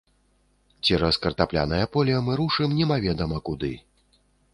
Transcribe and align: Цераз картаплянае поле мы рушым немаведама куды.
Цераз 0.85 1.19
картаплянае 1.25 1.81
поле 1.97 2.15
мы 2.29 2.37
рушым 2.39 2.73
немаведама 2.79 3.37
куды. 3.51 3.71